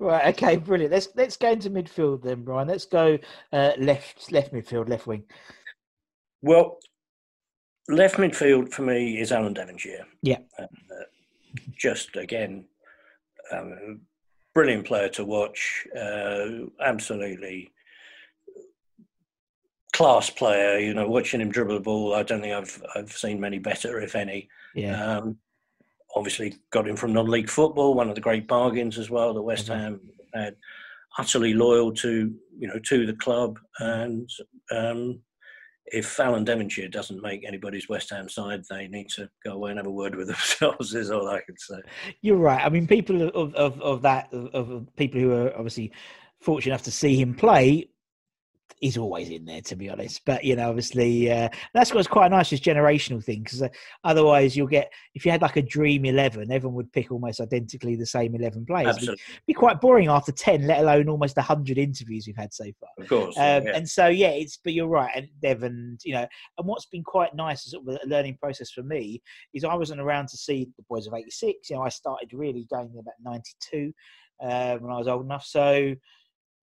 [0.00, 0.34] Right.
[0.34, 0.56] Okay.
[0.56, 0.90] Brilliant.
[0.90, 2.66] Let's let's go into midfield then, Brian.
[2.66, 3.18] Let's go
[3.52, 5.24] uh, left left midfield, left wing.
[6.40, 6.78] Well,
[7.86, 10.06] left midfield for me is Alan Devonshire.
[10.22, 10.38] Yeah.
[10.58, 10.64] Uh,
[11.76, 12.64] just again,
[13.52, 14.00] um,
[14.54, 15.86] brilliant player to watch.
[15.98, 17.72] Uh, absolutely
[19.92, 20.78] class player.
[20.78, 24.00] You know, watching him dribble the ball, I don't think I've I've seen many better,
[24.00, 24.48] if any.
[24.74, 25.02] Yeah.
[25.18, 25.38] Um,
[26.14, 29.68] obviously, got him from non-league football, one of the great bargains as well that West
[29.68, 29.74] Mhm.
[29.74, 30.00] Ham
[30.34, 30.56] had.
[31.18, 34.28] Utterly loyal to you know to the club, and
[34.70, 35.18] um,
[35.92, 39.78] if Alan Devonshire doesn't make anybody's West Ham side, they need to go away and
[39.78, 40.94] have a word with themselves.
[40.94, 41.80] Is all I can say.
[42.22, 42.64] You're right.
[42.64, 45.92] I mean, people of of, of that of, of people who are obviously
[46.40, 47.88] fortunate enough to see him play,
[48.80, 50.22] he's always in there, to be honest.
[50.24, 52.50] But you know, obviously, uh, that's what's quite nice.
[52.50, 53.68] This generational thing, because uh,
[54.04, 57.96] otherwise, you'll get if you had like a dream eleven, everyone would pick almost identically
[57.96, 58.96] the same eleven players.
[59.02, 62.90] It'd be quite boring after ten, let alone almost hundred interviews we've had so far.
[62.98, 63.36] of course.
[63.36, 63.76] Um, yeah.
[63.76, 66.26] And so, yeah, it's but you're right, and Devon, you know,
[66.58, 69.22] and what's been quite nice as sort of a learning process for me
[69.54, 71.70] is I wasn't around to see the boys of '86.
[71.70, 73.92] You know, I started really going there about '92
[74.42, 75.44] uh, when I was old enough.
[75.44, 75.94] So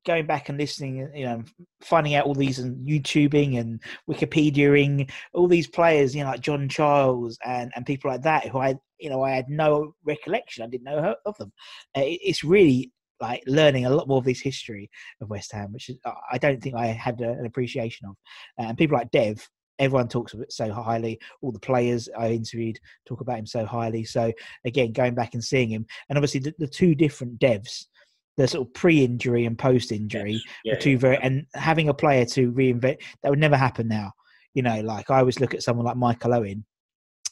[0.05, 1.43] going back and listening, you know,
[1.81, 6.67] finding out all these and YouTubing and Wikipediaing all these players, you know, like John
[6.69, 10.63] Charles and and people like that who I, you know, I had no recollection.
[10.63, 11.51] I didn't know of them.
[11.95, 14.89] Uh, it's really like learning a lot more of this history
[15.21, 15.97] of West Ham, which is,
[16.31, 18.15] I don't think I had a, an appreciation of.
[18.59, 19.47] Uh, and people like Dev,
[19.79, 21.19] everyone talks of it so highly.
[21.41, 24.03] All the players I interviewed talk about him so highly.
[24.03, 24.33] So
[24.65, 27.85] again, going back and seeing him, and obviously the, the two different Devs,
[28.37, 30.41] the sort of pre-injury and post-injury.
[30.63, 34.11] Yeah, two very, and having a player to reinvent that would never happen now.
[34.53, 36.65] You know, like I always look at someone like Michael Owen,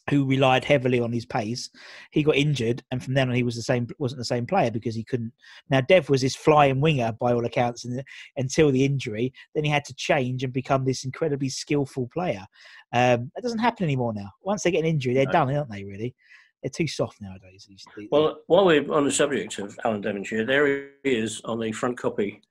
[0.10, 1.70] who relied heavily on his pace.
[2.12, 4.72] He got injured, and from then on, he was the same wasn't the same player
[4.72, 5.32] because he couldn't.
[5.70, 8.04] Now, Dev was his flying winger by all accounts, and
[8.38, 12.46] until the injury, then he had to change and become this incredibly skillful player.
[12.94, 14.32] Um, that doesn't happen anymore now.
[14.42, 15.32] Once they get an injury, they're No.
[15.32, 15.84] done, aren't they?
[15.84, 16.16] Really,
[16.62, 17.66] they're too soft nowadays.
[17.68, 20.68] these- these- Well, while we're on the subject of Alan Devonshire, there
[21.04, 22.42] he is on the front copy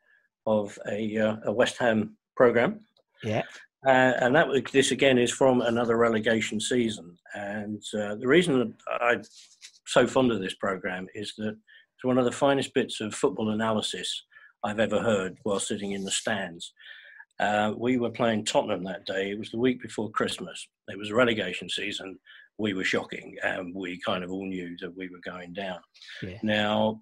[0.46, 2.80] of a, uh, a West Ham program.
[3.22, 3.42] yeah,
[3.86, 7.16] Uh, and that this again is from another relegation season.
[7.34, 9.22] And uh, the reason that I'm
[9.86, 11.56] so fond of this program is that
[11.96, 14.24] It's one of the finest bits of football analysis
[14.64, 16.72] I've ever heard while sitting in the stands.
[17.38, 19.30] Uh, we were playing Tottenham that day.
[19.32, 20.66] It was the week before Christmas.
[20.88, 22.18] It was a relegation season.
[22.60, 25.80] We were shocking, and we kind of all knew that we were going down.
[26.22, 26.38] Yeah.
[26.42, 27.00] Now,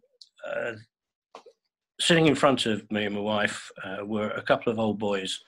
[0.49, 0.73] uh,
[2.01, 5.39] sitting in front of me and my wife uh, were a couple of old boys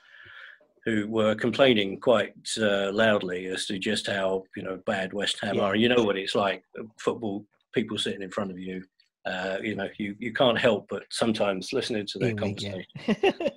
[0.85, 5.55] who were complaining quite uh, loudly as to just how you know bad West Ham
[5.55, 5.61] Yeah.
[5.61, 5.75] are.
[5.75, 6.63] You know what it's like,
[6.99, 8.83] football people sitting in front of you.
[9.25, 12.35] Uh, you know, you, you can't help but sometimes listening to their yeah.
[12.35, 12.85] conversation.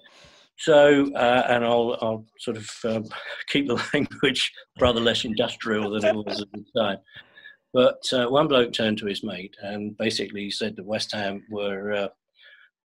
[0.56, 3.04] So, uh, and I'll, I'll sort of um,
[3.48, 6.98] keep the language rather less industrial than it was at the time.
[7.72, 11.92] But uh, one bloke turned to his mate and basically said that West Ham were
[11.92, 12.08] uh,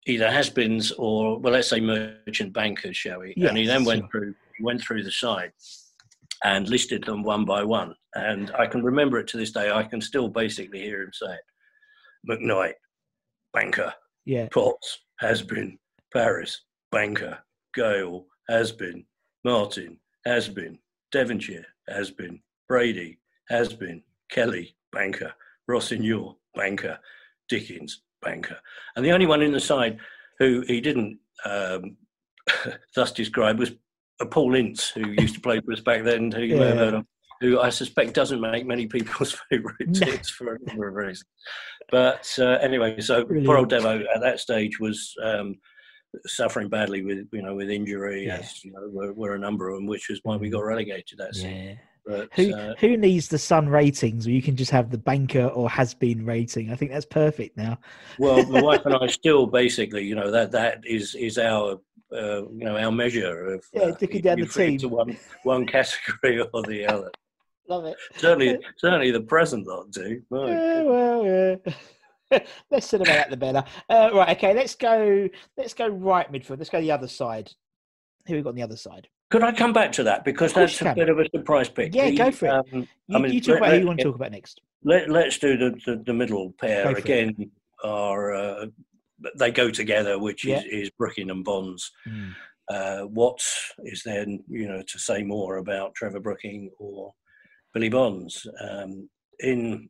[0.07, 3.35] either has-beens or, well, let's say merchant bankers, shall we?
[3.49, 5.53] and he then went through went through the side
[6.45, 7.95] and listed them one by one.
[8.15, 9.71] And I can remember it to this day.
[9.71, 12.31] I can still basically hear him say it.
[12.31, 12.75] McKnight,
[13.53, 13.93] banker.
[14.25, 14.49] yeah.
[14.53, 15.79] Potts has been.
[16.13, 17.39] Parris, banker.
[17.77, 19.05] Gale has been.
[19.45, 20.79] Martin has been.
[21.13, 22.41] Devonshire has been.
[22.69, 24.03] Brady has been.
[24.31, 25.33] Kelly, banker.
[25.69, 26.99] Rosenior, banker.
[27.49, 28.57] Dickens, banker.
[28.97, 29.99] And the only one in the side
[30.41, 31.97] who he didn't um,
[32.95, 33.73] thus describe was
[34.21, 36.77] a Paul Ince, who used to play for us back then, who you may have
[36.77, 36.85] Yeah.
[36.85, 37.07] heard of,
[37.43, 40.07] who I suspect doesn't make many people's favourite No.
[40.37, 41.27] for a number of reasons.
[41.91, 45.57] But uh, anyway, so poor old Devo at that stage was um,
[46.27, 48.37] suffering badly with you know with injury, Yeah.
[48.39, 51.19] as you know, were, were a number of them, which was why we got relegated
[51.19, 51.51] that season.
[51.55, 51.75] Yeah.
[52.07, 55.47] But Who uh, who needs the Sun ratings where you can just have the banker
[55.47, 56.71] or has been rating?
[56.71, 57.79] I think that's perfect now.
[58.21, 61.81] well, my wife and I still basically, you know, that that is is our
[62.13, 64.75] uh, you know our measure of Yeah, uh, down the team.
[64.75, 67.11] into one one category or the other.
[67.69, 67.97] Love it.
[68.19, 70.23] certainly, certainly the present lot do.
[70.31, 71.57] Yeah, well, yeah.
[72.31, 73.65] Less said about that, the better.
[73.89, 74.55] Uh, right, okay.
[74.55, 75.29] Let's go.
[75.57, 76.59] Let's go right midfield.
[76.59, 77.53] Let's go the other side.
[78.27, 79.09] Who we got on the other side?
[79.31, 81.95] Could I come back to that because that's a bit of a surprise pick.
[81.95, 82.51] Yeah, go for it.
[82.53, 84.61] um, You, I mean, you talk let- about who you want to talk about next.
[84.85, 86.99] Let, let's do the, the, the middle pair for it.
[86.99, 87.51] again.
[87.85, 88.67] Are uh,
[89.39, 90.59] they go together, which Yeah.
[90.59, 91.91] is, is Brooking and Bonds.
[92.09, 92.33] Mm.
[92.69, 93.39] Uh, what
[93.85, 97.13] is then you know to say more about Trevor Brooking or
[97.75, 98.47] Billy Bonds?
[98.61, 99.09] Um,
[99.41, 99.89] in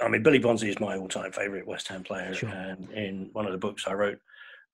[0.00, 2.48] I mean, Billy Bonds is my all-time favourite West Ham player, Sure.
[2.50, 4.18] and in one of the books I wrote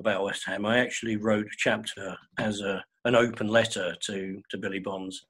[0.01, 4.59] about West Ham, I actually wrote a chapter as a an open letter to to
[4.59, 5.25] Billy Bonds,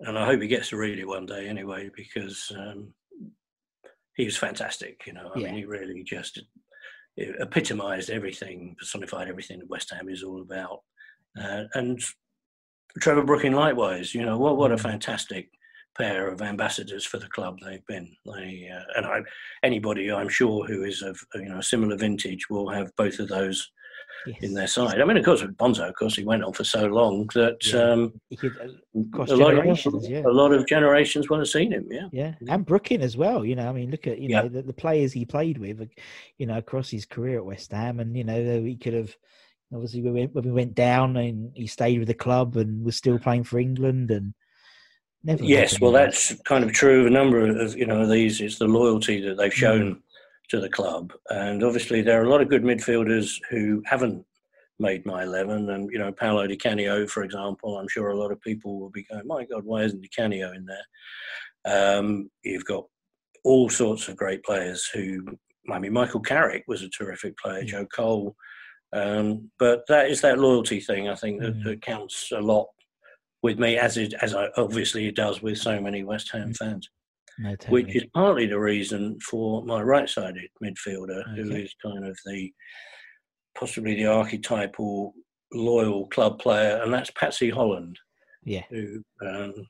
[0.00, 2.94] and I hope he gets to read it one day anyway because um,
[4.16, 5.02] he was fantastic.
[5.06, 5.46] You know, I Yeah.
[5.46, 6.42] mean, he really just
[7.18, 10.82] epitomised everything, personified everything that West Ham is all about,
[11.40, 12.02] uh, and
[13.00, 14.14] Trevor Brooking likewise.
[14.14, 15.50] You know, what what a fantastic
[15.96, 18.14] pair of ambassadors for the club they've been.
[18.26, 19.20] They uh, and I,
[19.62, 23.70] anybody I'm sure who is of you know similar vintage will have both of those
[24.26, 24.38] Yes.
[24.42, 25.00] in their side.
[25.00, 27.56] I mean, of course, with Bonzo, of course, he went on for so long that
[27.66, 27.92] Yeah.
[27.92, 30.22] um, He could, uh, a lot, of, generations, yeah.
[30.24, 31.86] a lot of generations will have seen him.
[31.90, 32.08] Yeah.
[32.12, 33.44] yeah, and Brooking as well.
[33.44, 34.42] You know, I mean, look at you Yeah.
[34.42, 35.86] know the, the players he played with, uh,
[36.38, 39.14] you know, across his career at West Ham, and you know he could have
[39.74, 43.44] obviously when we went down and he stayed with the club and was still playing
[43.44, 44.32] for England and
[45.24, 45.42] never.
[45.44, 48.40] Yes, well, that's kind of true of a number of you know these.
[48.40, 50.02] It's the loyalty that they've shown
[50.50, 54.24] to the club, and obviously there are a lot of good midfielders who haven't
[54.78, 55.70] made my eleven.
[55.70, 58.90] And you know, Paolo Di Canio, for example, I'm sure a lot of people will
[58.90, 62.84] be going, "My God, why isn't Di Canio in there?" Um, you've got
[63.44, 65.24] all sorts of great players who.
[65.70, 67.62] I mean, Michael Carrick was a terrific player.
[67.62, 67.66] Mm.
[67.66, 68.36] Joe Cole.
[68.92, 71.08] Um, but that is that loyalty thing.
[71.08, 71.64] I think that, Mm.
[71.64, 72.68] that counts a lot
[73.44, 76.56] with me, as it as I, obviously it does with so many West Ham Mm.
[76.56, 76.88] fans,
[77.38, 81.62] no, which is partly the reason for my right-sided midfielder, who Okay.
[81.62, 82.50] is kind of the
[83.54, 85.14] possibly the archetypal
[85.52, 87.96] loyal club player, and that's Patsy Holland,
[88.44, 89.02] yeah, who.
[89.24, 89.68] Um,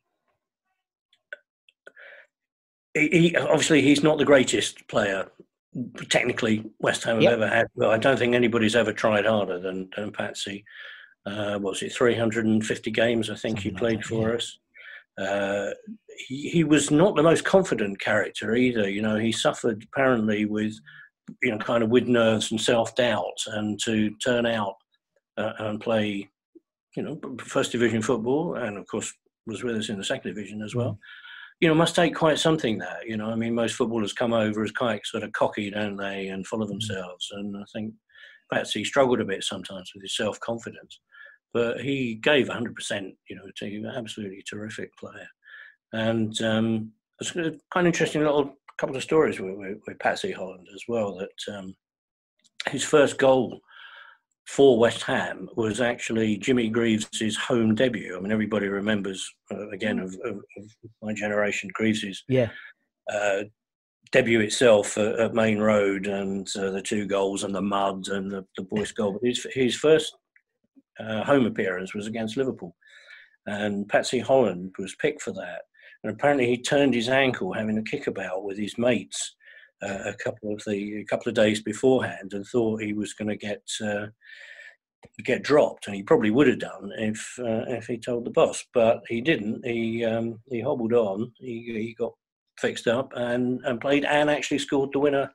[2.95, 5.29] he, he obviously he's not the greatest player
[6.09, 7.33] technically West Ham have Yep.
[7.33, 7.67] ever had.
[7.75, 10.65] But I don't think anybody's ever tried harder than, than Patsy.
[11.27, 14.37] Uh, what's it, 350 games, I think he Something like played that, for yeah.
[14.37, 14.59] us.
[15.17, 15.71] Uh,
[16.29, 18.89] he, he was not the most confident character either.
[18.89, 20.75] You know, he suffered apparently with,
[21.43, 24.75] you know, kind of with nerves and self doubt, and to turn out
[25.39, 26.29] uh, and play,
[26.97, 29.13] you know, first division football, and of course
[29.47, 30.99] was with us in the second division as well.
[31.61, 33.01] You know, must take quite something there.
[33.07, 36.29] You know, I mean, most footballers come over as quite sort of cocky, don't they,
[36.29, 37.29] and full of themselves.
[37.33, 37.95] And I think
[38.53, 41.01] Patsy struggled a bit sometimes with his self confidence,
[41.53, 43.13] but he gave 100%.
[43.29, 45.29] You know, to an absolutely terrific player.
[45.93, 50.33] And um, it's a kind of interesting little couple of stories with, with, with Patsy
[50.33, 51.17] Holland as well.
[51.17, 51.75] That um,
[52.69, 53.61] his first goal
[54.47, 58.17] for West Ham was actually Jimmy Greaves' home debut.
[58.17, 60.71] I mean, everybody remembers uh, again of, of, of,
[61.03, 62.51] my generation Greaves' yeah.
[63.13, 63.45] Uh,
[64.13, 68.31] debut itself at, at Maine Road and uh, the two goals and the mud and
[68.31, 69.13] the, the boys' goal.
[69.13, 70.17] But his, his first
[71.01, 72.75] uh, home appearance was against Liverpool,
[73.47, 75.63] and Patsy Holland was picked for that.
[76.03, 79.35] And apparently, he turned his ankle having a kickabout with his mates
[79.83, 83.29] uh, a couple of the a couple of days beforehand, and thought he was going
[83.29, 84.07] to get uh,
[85.25, 88.65] get dropped, and he probably would have done if uh, if he told the boss,
[88.73, 89.65] but he didn't.
[89.65, 91.33] He um, he hobbled on.
[91.39, 92.13] He he got
[92.59, 95.31] fixed up and, and played and actually scored the winner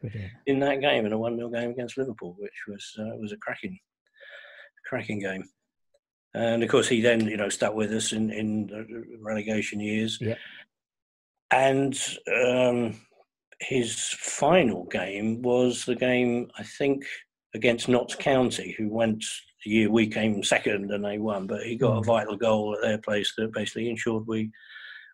[0.46, 3.38] in that game in a one 0 game against Liverpool, which was uh, was a
[3.38, 3.78] cracking
[4.86, 5.44] cracking game.
[6.34, 10.18] And of course, he then you know stuck with us in in the relegation years.
[10.22, 10.36] Yeah.
[11.52, 12.00] And
[12.46, 12.96] um,
[13.60, 17.04] his final game was the game I think
[17.56, 19.26] against Notts County, who went
[19.66, 22.06] the year we came second and they won, but he got a mm.
[22.06, 24.52] vital goal at their place that basically ensured we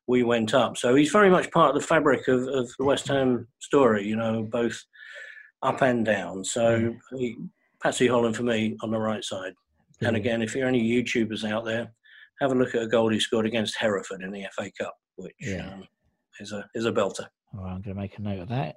[0.08, 0.78] we went up.
[0.78, 4.16] So he's very much part of the fabric of, of the West Ham story, you
[4.16, 4.80] know, both
[5.64, 6.44] up and down.
[6.44, 7.38] So he,
[7.82, 9.54] Patsy Holland for me on the right side.
[9.54, 10.06] Mm-hmm.
[10.06, 11.92] And again, if are any YouTubers out there,
[12.42, 15.34] have a look at a goal he scored against Hereford in the FA Cup, which
[15.40, 15.72] yeah.
[15.74, 15.84] um,
[16.40, 17.28] is a is a belter.
[17.54, 18.76] All right, I'm going to make a note of that.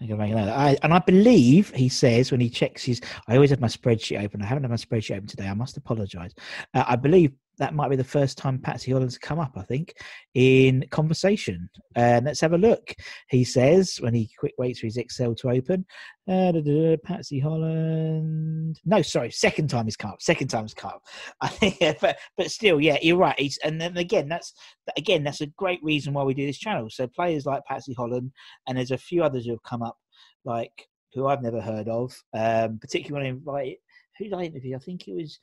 [0.00, 0.48] I'm going to make a note.
[0.48, 3.66] Of I, and I believe he says when he checks his, I always have my
[3.66, 4.42] spreadsheet open.
[4.42, 5.48] I haven't had my spreadsheet open today.
[5.48, 6.32] I must apologise.
[6.74, 9.94] Uh, I believe that might be the first time Patsy Holland's come up, I think,
[10.34, 11.68] in conversation.
[11.94, 12.94] Uh, let's have a look.
[13.28, 15.84] He says when he quick waits for his Excel to open,
[16.28, 18.80] uh, da, da, da, Patsy Holland.
[18.84, 20.22] No, sorry, second time he's come up.
[20.22, 21.02] Second time he's come up.
[21.40, 23.38] I think, but but still, yeah, you're right.
[23.38, 24.54] He's, and then again, that's
[24.96, 26.88] again that's a great reason why we do this channel.
[26.90, 28.32] So players like Patsy Holland,
[28.66, 29.96] and there's a few others who have come up,
[30.44, 32.14] like who I've never heard of.
[32.32, 33.78] Um, particularly when I invite
[34.18, 34.76] who did I interview?
[34.76, 35.38] I think it was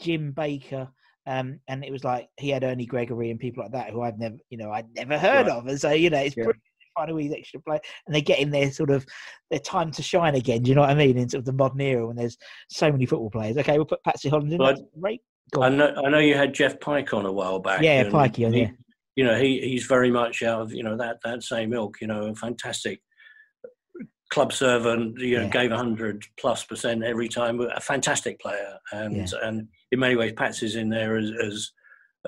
[0.00, 0.88] Jim Baker
[1.26, 4.18] um, and it was like he had Ernie Gregory and people like that who I'd
[4.18, 5.56] never, you know, I'd never heard right.
[5.56, 5.66] of.
[5.66, 6.44] And so, you know, it's yeah.
[6.44, 6.60] pretty
[7.16, 9.06] these extra play, and they get in their sort of
[9.50, 10.62] their time to shine again.
[10.62, 11.16] Do you know what I mean?
[11.16, 12.36] In sort of the modern era when there's
[12.68, 13.56] so many football players.
[13.56, 14.58] Okay, we'll put Patsy Holland in.
[14.58, 15.20] Well, right.
[15.58, 17.82] I know, I know you had Geoff Pike on a while back.
[17.82, 18.70] Yeah, Pikey on, yeah.
[19.16, 22.06] You know, he, he's very much out of, you know, that, that same ilk, you
[22.06, 23.00] know, fantastic
[24.30, 25.50] club servant, you know, yeah.
[25.50, 27.60] gave 100 plus percent every time.
[27.60, 28.78] A fantastic player.
[28.92, 29.26] And, yeah.
[29.42, 31.72] and in many ways, Pats is in there as, as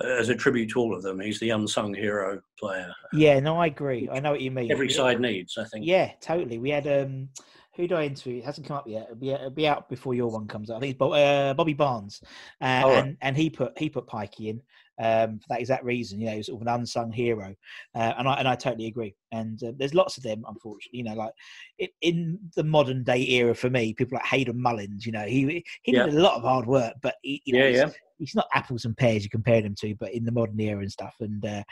[0.03, 1.19] as a tribute to all of them.
[1.19, 2.91] He's the unsung hero player.
[3.13, 4.09] Yeah, no, I agree.
[4.11, 4.71] I know what you mean.
[4.71, 5.85] Every side needs, I think.
[5.85, 6.57] Yeah, totally.
[6.57, 7.29] We had um,
[7.75, 8.39] who do I interview?
[8.39, 9.03] It hasn't come up yet.
[9.03, 10.77] It'll be, it'll be out before your one comes out.
[10.77, 12.21] I think it's uh, Bobby Barnes,
[12.61, 13.17] uh, oh, and right.
[13.21, 14.61] and he put he put Pikey in
[15.01, 16.19] um, for that exact reason.
[16.19, 17.55] You know, he's sort of an unsung hero,
[17.95, 19.15] uh, and I and I totally agree.
[19.31, 20.99] And uh, there's lots of them, unfortunately.
[20.99, 21.31] You know, like
[21.79, 25.05] it, in the modern day era for me, people like Hayden Mullins.
[25.05, 26.05] You know, he he yeah.
[26.05, 27.89] did a lot of hard work, but he, you know, yeah, yeah.
[28.19, 30.91] He's not apples and pears you compare them to, but in the modern era and
[30.91, 31.63] stuff, and uh,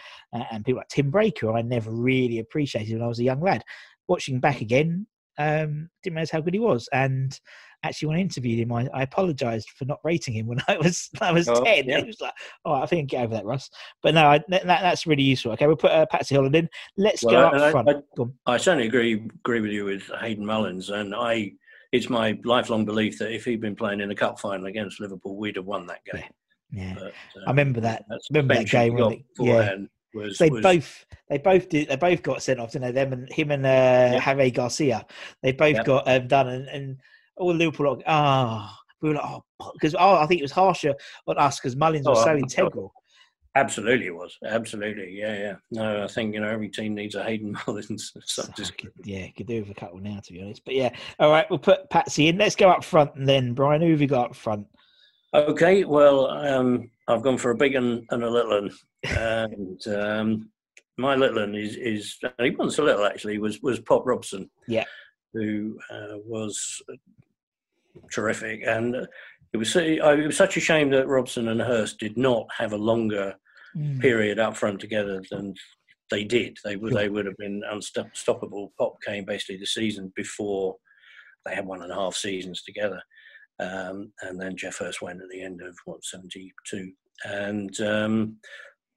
[0.51, 3.63] and people like Tim Breacker, I never really appreciated when I was a young lad.
[4.07, 5.07] Watching back again,
[5.37, 7.39] um, didn't realize how good he was, and
[7.83, 11.09] actually when I interviewed him, I, I apologized for not rating him when I was
[11.19, 11.85] I was oh, ten.
[11.85, 11.99] Yeah.
[11.99, 12.33] It was like,
[12.65, 13.69] oh, I think I get over that, Russ.
[14.01, 15.51] But no, I, that, that's really useful.
[15.53, 16.69] Okay, we'll put uh, Patsy Holland in.
[16.97, 17.89] Let's well, go up front.
[18.47, 21.53] I, I, certainly agree agree with you with Hayden Mullins, and I.
[21.91, 25.35] It's my lifelong belief that if he'd been playing in a cup final against Liverpool,
[25.35, 26.23] we'd have won that game.
[26.71, 28.05] Yeah, but, uh, I remember that.
[28.29, 29.75] Remember that game when yeah.
[30.13, 30.61] Was, they was...
[30.61, 32.91] both they both did they both got sent off, didn't they?
[32.91, 33.69] Them and him and uh,
[34.13, 34.21] yep.
[34.21, 35.05] Javier Garcia.
[35.41, 35.85] They both yep.
[35.85, 36.97] got um, done, and, and
[37.37, 38.83] all Liverpool like, ah, oh.
[39.01, 40.93] we were like, oh, because oh, I think it was harsher
[41.27, 42.93] on us because Mullins was oh, so integral.
[43.53, 45.55] Absolutely, it was absolutely, yeah, yeah.
[45.71, 48.13] No, I think you know every team needs a Hayden Mullins.
[48.23, 48.77] So just...
[48.77, 50.63] could, yeah, could do with a couple now, to be honest.
[50.63, 52.37] But yeah, all right, we'll put Patsy in.
[52.37, 54.67] Let's go up front, and then Brian, who have you got up front?
[55.33, 58.71] Okay, well, um, I've gone for a big one and a little one,
[59.17, 60.49] and um,
[60.97, 64.49] my little one is is he wants a little actually was was Pop Robson.
[64.65, 64.85] Yeah,
[65.33, 66.81] who uh, was
[68.11, 68.61] terrific.
[68.65, 68.95] And
[69.53, 72.77] it was it was such a shame that Robson and Hurst did not have a
[72.77, 73.35] longer
[73.75, 73.99] mm.
[73.99, 75.53] period up front together than
[76.09, 76.57] they did.
[76.63, 78.73] They would they would have been unstoppable.
[78.77, 80.75] Pop came basically the season before
[81.45, 83.01] they had one and a half seasons together.
[83.59, 86.91] Um, and then Geoff Hurst went at the end of what 72
[87.25, 88.37] and um,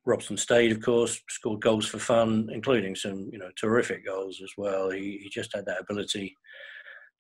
[0.07, 4.51] Robson stayed of course scored goals for fun including some you know terrific goals as
[4.57, 6.35] well he, he just had that ability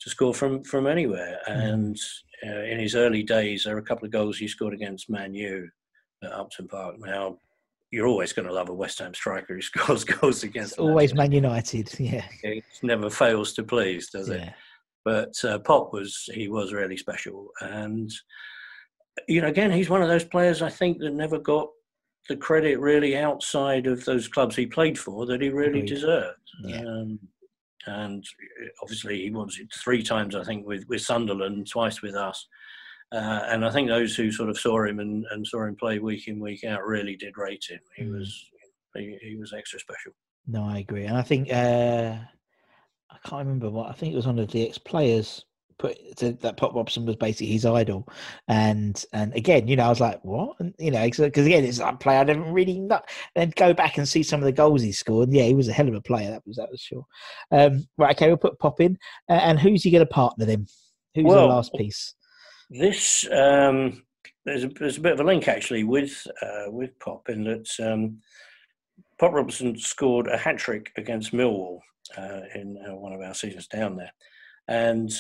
[0.05, 1.38] to score from from anywhere.
[1.46, 1.98] And
[2.46, 5.34] uh, in his early days, there were a couple of goals he scored against Man
[5.34, 5.68] U
[6.22, 6.96] at Upton Park.
[6.98, 7.38] Now,
[7.90, 10.72] you're always going to love a West Ham striker who scores goals against.
[10.72, 11.92] It's always Man United.
[11.98, 14.52] Yeah, it never fails to please, does it?
[15.05, 18.11] But uh, Pop was he was really special, and
[19.26, 21.68] you know, again, he's one of those players I think that never got
[22.28, 25.86] the credit really outside of those clubs he played for that he really Agreed.
[25.88, 26.38] deserved.
[26.62, 26.80] Yeah.
[26.80, 27.18] Um,
[27.87, 28.24] and
[28.82, 32.47] obviously, he was three times, I think, with, with Sunderland, twice with us.
[33.12, 35.99] Uh, and I think those who sort of saw him and, and saw him play
[35.99, 37.78] week in week out really did rate him.
[37.97, 38.18] He mm.
[38.18, 38.51] was
[38.95, 40.12] he, he, was extra special.
[40.47, 42.16] No, I agree, and I think uh,
[43.11, 45.45] I can't remember what I think it was one of the ex players
[45.79, 48.09] put that Pop Robson was basically his idol,
[48.49, 51.79] and and again, you know, I was like, what, and, you know, because again, it's
[51.79, 53.01] a player I didn't really know.
[53.35, 55.33] Then go back and see some of the goals he scored.
[55.33, 56.31] Yeah, he was a hell of a player.
[56.31, 57.05] That was that was sure.
[57.51, 58.99] Um, right, okay, we'll put Pop in,
[59.29, 60.66] uh, and who's he going to partner him?
[61.14, 62.14] Who's well, the last piece?
[62.70, 64.03] This um,
[64.45, 67.68] there's a, there's a bit of a link actually with uh, with Pop in that
[67.81, 68.18] um,
[69.18, 71.79] Pop Robson scored a hat trick against Millwall
[72.16, 74.12] uh, in uh, one of our seasons down there,
[74.68, 75.12] and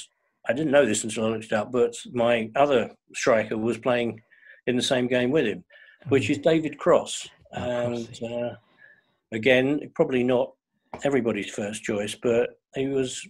[0.46, 1.72] I didn't know this until I looked it up.
[1.72, 4.20] But my other striker was playing
[4.66, 5.64] in the same game with him,
[6.08, 8.54] which is David Cross, oh, and uh,
[9.32, 10.52] again, probably not
[11.02, 13.26] everybody's first choice, but he was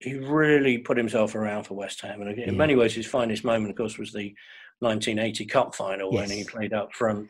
[0.00, 3.70] he really put himself around for West Ham, and in many ways, his finest moment,
[3.70, 4.34] of course, was the
[4.78, 6.28] 1980 Cup final yes.
[6.28, 7.28] when he played up front.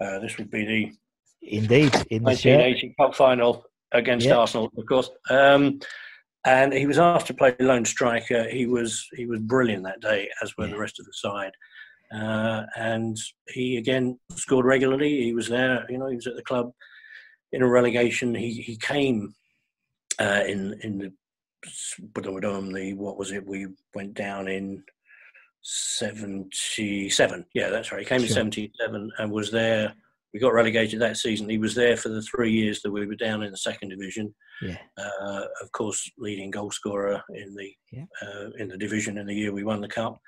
[0.00, 0.92] Uh, this would be the
[1.42, 4.36] indeed in 1980 Cup final against yep.
[4.36, 5.10] Arsenal, of course.
[5.30, 5.80] Um,
[6.44, 8.48] and he was asked to play lone striker.
[8.48, 10.72] He was he was brilliant that day, as were yeah.
[10.72, 11.52] the rest of the side.
[12.14, 13.16] Uh, and
[13.48, 15.22] he again scored regularly.
[15.22, 16.72] He was there, you know, he was at the club
[17.52, 18.34] in a relegation.
[18.34, 19.34] He he came
[20.18, 21.12] uh, in in the
[22.14, 23.46] the what was it?
[23.46, 24.82] We went down in
[25.62, 27.46] seventy seven.
[27.54, 28.00] Yeah, that's right.
[28.00, 28.28] He came sure.
[28.28, 29.94] in seventy seven and was there.
[30.32, 31.48] We got relegated that season.
[31.48, 34.34] He was there for the three years that we were down in the second division.
[34.62, 34.78] Yeah.
[34.96, 38.04] Uh, of course, leading goal scorer in the yeah.
[38.22, 40.18] uh, in the division in the year we won the cup,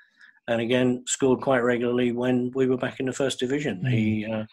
[0.47, 3.81] and again scored quite regularly when we were back in the first division.
[3.83, 3.91] Mm.
[3.91, 4.43] He uh,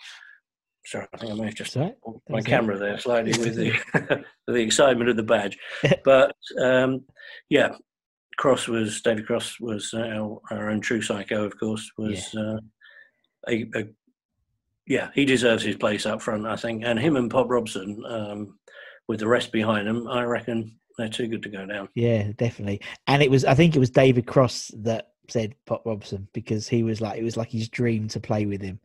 [0.84, 1.92] Sorry, I think I may have just my
[2.28, 2.80] That's camera it.
[2.80, 3.72] there slightly with the
[4.46, 5.59] the excitement of the badge.
[6.05, 7.05] But um,
[7.48, 7.76] yeah,
[8.36, 11.88] Cross was David Cross was uh, our, our, own true psycho, of course.
[11.98, 12.40] Was yeah.
[12.40, 12.59] Uh,
[13.48, 13.84] a, a,
[14.86, 16.82] yeah, he deserves his place up front, I think.
[16.84, 18.58] And him and Pop Robson, um,
[19.08, 21.88] with the rest behind them, I reckon they're too good to go down.
[21.94, 22.80] Yeah, definitely.
[23.06, 26.82] And it was, I think it was David Cross that said Pop Robson because he
[26.82, 28.80] was like it was like his dream to play with him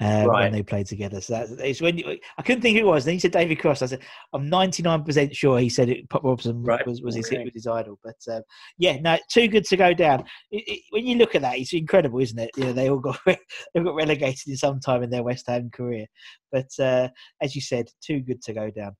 [0.00, 0.44] um, right.
[0.44, 1.20] when they played together.
[1.20, 3.04] So that's it's when you, I couldn't think who it was.
[3.04, 3.82] Then he said David Cross.
[3.82, 4.00] I said
[4.32, 6.86] I'm 99 percent sure he said it, Pop Robson right.
[6.86, 7.36] was was his okay.
[7.36, 7.98] hit with his idol.
[8.02, 8.42] But um,
[8.78, 10.24] yeah, no, too good to go down.
[10.50, 12.50] It, it, when you look at that, it's incredible, isn't it?
[12.56, 13.36] You know, they all got they
[13.74, 16.06] got relegated in some time in their West Ham career.
[16.50, 17.08] But uh,
[17.40, 18.96] as you said, too good to go down.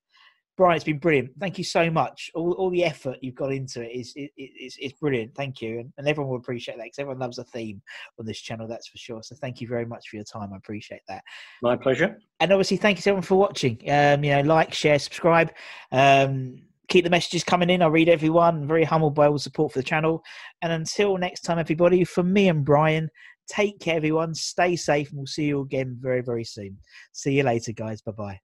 [0.56, 1.30] Brian, it's been brilliant.
[1.40, 2.30] Thank you so much.
[2.34, 5.34] All, all the effort you've got into it is it, it's, it's brilliant.
[5.34, 7.80] Thank you, and, and everyone will appreciate that because everyone loves a theme
[8.18, 8.68] on this channel.
[8.68, 9.22] That's for sure.
[9.22, 10.52] So thank you very much for your time.
[10.52, 11.22] I appreciate that.
[11.62, 12.18] My pleasure.
[12.40, 13.78] And obviously, thank you to everyone for watching.
[13.90, 15.52] Um, you know, like, share, subscribe.
[15.90, 17.80] Um, keep the messages coming in.
[17.80, 18.56] I read everyone.
[18.56, 20.22] I'm very humbled by all the support for the channel.
[20.60, 23.08] And until next time, everybody, from me and Brian,
[23.48, 24.34] take care, everyone.
[24.34, 26.76] Stay safe, and we'll see you again very, very soon.
[27.12, 28.02] See you later, guys.
[28.02, 28.40] Bye bye.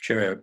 [0.00, 0.42] Cheerio.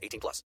[0.01, 0.43] 18 plus.